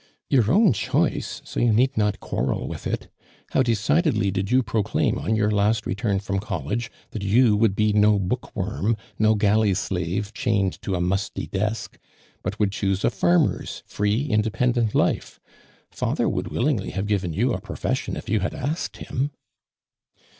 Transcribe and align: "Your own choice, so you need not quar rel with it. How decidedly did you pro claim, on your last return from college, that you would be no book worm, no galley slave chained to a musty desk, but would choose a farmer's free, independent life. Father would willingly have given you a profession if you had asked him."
"Your 0.31 0.51
own 0.51 0.73
choice, 0.73 1.43
so 1.45 1.59
you 1.59 1.71
need 1.71 1.95
not 1.95 2.19
quar 2.19 2.47
rel 2.47 2.67
with 2.67 2.87
it. 2.87 3.07
How 3.51 3.61
decidedly 3.61 4.31
did 4.31 4.49
you 4.49 4.63
pro 4.63 4.81
claim, 4.81 5.19
on 5.19 5.35
your 5.35 5.51
last 5.51 5.85
return 5.85 6.17
from 6.19 6.39
college, 6.39 6.89
that 7.11 7.21
you 7.21 7.55
would 7.55 7.75
be 7.75 7.93
no 7.93 8.17
book 8.17 8.55
worm, 8.55 8.97
no 9.19 9.35
galley 9.35 9.75
slave 9.75 10.33
chained 10.33 10.81
to 10.81 10.95
a 10.95 11.01
musty 11.01 11.45
desk, 11.45 11.99
but 12.41 12.59
would 12.59 12.71
choose 12.71 13.03
a 13.03 13.11
farmer's 13.11 13.83
free, 13.85 14.25
independent 14.25 14.95
life. 14.95 15.39
Father 15.91 16.27
would 16.27 16.47
willingly 16.47 16.89
have 16.89 17.05
given 17.05 17.31
you 17.31 17.53
a 17.53 17.61
profession 17.61 18.17
if 18.17 18.27
you 18.27 18.39
had 18.39 18.55
asked 18.55 18.97
him." 18.97 19.29